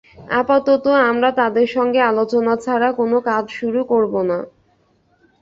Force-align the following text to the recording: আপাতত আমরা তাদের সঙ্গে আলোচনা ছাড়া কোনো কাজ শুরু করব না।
আপাতত 0.39 0.85
আমরা 1.09 1.29
তাদের 1.39 1.67
সঙ্গে 1.75 1.99
আলোচনা 2.11 2.53
ছাড়া 2.57 2.89
কোনো 2.99 3.17
কাজ 3.29 3.43
শুরু 3.51 3.81
করব 3.91 4.13
না। 4.29 4.39